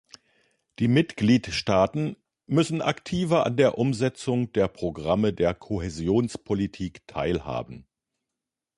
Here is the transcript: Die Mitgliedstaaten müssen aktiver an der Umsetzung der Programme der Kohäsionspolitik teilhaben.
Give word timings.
Die 0.79 0.87
Mitgliedstaaten 0.87 2.15
müssen 2.47 2.81
aktiver 2.81 3.45
an 3.45 3.55
der 3.55 3.77
Umsetzung 3.77 4.51
der 4.51 4.67
Programme 4.67 5.31
der 5.31 5.53
Kohäsionspolitik 5.53 7.05
teilhaben. 7.07 7.85